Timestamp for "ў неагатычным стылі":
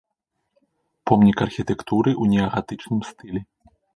2.21-3.41